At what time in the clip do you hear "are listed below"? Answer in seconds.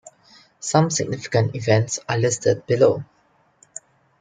2.09-3.03